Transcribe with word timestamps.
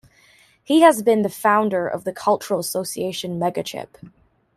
He 0.63 0.81
has 0.81 1.03
been 1.03 1.21
the 1.21 1.29
founder 1.29 1.87
of 1.87 2.05
the 2.05 2.11
cultural 2.11 2.59
association 2.59 3.37
Megachip. 3.39 3.97